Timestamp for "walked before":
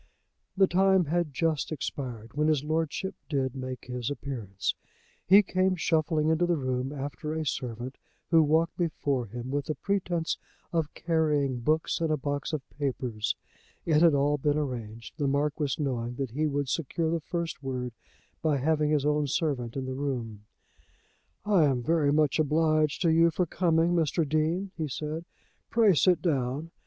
8.41-9.27